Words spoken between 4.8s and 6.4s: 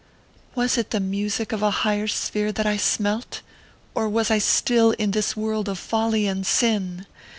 in this world of folly